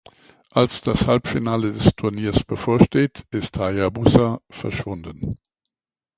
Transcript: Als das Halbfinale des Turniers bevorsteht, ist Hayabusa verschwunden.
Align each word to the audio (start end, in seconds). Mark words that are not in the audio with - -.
Als 0.49 0.81
das 0.81 1.05
Halbfinale 1.05 1.73
des 1.73 1.95
Turniers 1.95 2.43
bevorsteht, 2.43 3.23
ist 3.29 3.55
Hayabusa 3.59 4.41
verschwunden. 4.49 5.37